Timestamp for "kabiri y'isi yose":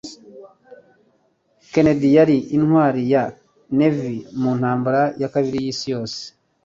5.33-6.21